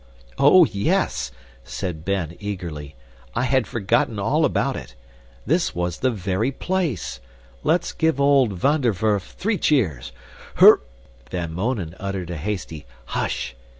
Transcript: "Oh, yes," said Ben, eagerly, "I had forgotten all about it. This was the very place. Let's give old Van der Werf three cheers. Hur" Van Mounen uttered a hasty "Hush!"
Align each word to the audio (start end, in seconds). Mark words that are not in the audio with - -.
"Oh, 0.39 0.65
yes," 0.65 1.31
said 1.63 2.03
Ben, 2.03 2.35
eagerly, 2.39 2.95
"I 3.35 3.43
had 3.43 3.67
forgotten 3.67 4.17
all 4.17 4.45
about 4.45 4.75
it. 4.75 4.95
This 5.45 5.75
was 5.75 5.99
the 5.99 6.09
very 6.09 6.51
place. 6.51 7.19
Let's 7.61 7.91
give 7.93 8.19
old 8.19 8.53
Van 8.53 8.81
der 8.81 8.93
Werf 8.99 9.35
three 9.37 9.59
cheers. 9.59 10.11
Hur" 10.55 10.79
Van 11.29 11.53
Mounen 11.53 11.93
uttered 11.99 12.31
a 12.31 12.37
hasty 12.37 12.87
"Hush!" 13.05 13.55